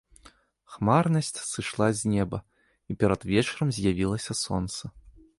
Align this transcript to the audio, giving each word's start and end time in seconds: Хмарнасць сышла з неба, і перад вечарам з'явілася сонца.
Хмарнасць 0.75 1.27
сышла 1.49 1.89
з 1.99 2.13
неба, 2.13 2.37
і 2.93 2.95
перад 3.03 3.21
вечарам 3.33 3.69
з'явілася 3.79 4.33
сонца. 4.43 4.83